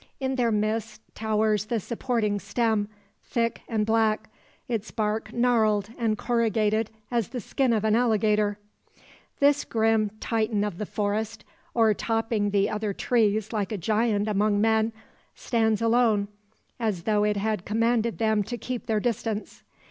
In 0.19 0.33
their 0.33 0.51
midst 0.51 0.99
towers 1.13 1.65
the 1.65 1.79
supporting 1.79 2.39
stem, 2.39 2.89
thick 3.23 3.61
and 3.67 3.85
black, 3.85 4.29
its 4.67 4.89
bark 4.89 5.31
gnarled 5.31 5.91
and 5.95 6.17
corrugated 6.17 6.89
as 7.11 7.27
the 7.27 7.39
skin 7.39 7.71
of 7.71 7.83
an 7.83 7.95
alligator. 7.95 8.57
This 9.39 9.63
grim 9.63 10.09
Titan 10.19 10.63
of 10.63 10.79
the 10.79 10.87
forest, 10.87 11.45
o'ertopping 11.75 12.49
the 12.49 12.67
other 12.67 12.93
trees 12.93 13.53
like 13.53 13.71
a 13.71 13.77
giant 13.77 14.27
among 14.27 14.59
men, 14.59 14.91
stands 15.35 15.83
alone, 15.83 16.29
as 16.79 17.03
though 17.03 17.23
it 17.23 17.37
had 17.37 17.63
commanded 17.63 18.17
them 18.17 18.41
to 18.41 18.57
keep 18.57 18.87
their 18.87 18.99
distance. 18.99 19.61